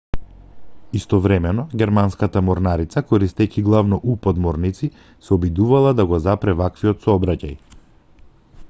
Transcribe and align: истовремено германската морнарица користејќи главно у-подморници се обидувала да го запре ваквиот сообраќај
истовремено 0.99 1.65
германската 1.81 2.41
морнарица 2.47 3.03
користејќи 3.11 3.63
главно 3.69 3.99
у-подморници 4.15 4.91
се 5.27 5.35
обидувала 5.39 5.95
да 6.01 6.09
го 6.13 6.23
запре 6.29 6.59
ваквиот 6.65 7.07
сообраќај 7.07 7.57